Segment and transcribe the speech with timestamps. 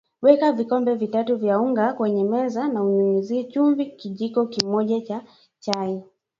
[0.21, 5.23] Weka vikombe vitatu vya unga kwenye meza na unyunyuzie chumvi kijiko moja cha
[5.59, 6.03] chai